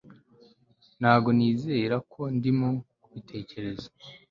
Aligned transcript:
ntabwo 0.99 1.29
nizera 1.37 1.95
ko 2.11 2.21
ndimo 2.35 2.69
kubitekereza 3.03 3.87